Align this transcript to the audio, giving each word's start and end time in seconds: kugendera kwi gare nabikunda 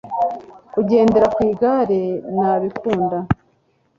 kugendera 0.73 1.27
kwi 1.35 1.47
gare 1.59 2.01
nabikunda 2.35 3.17